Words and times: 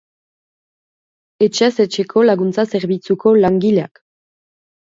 Etxez 1.47 1.71
etxeko 1.85 2.25
laguntza-zerbitzuko 2.31 3.35
langileak. 3.45 4.03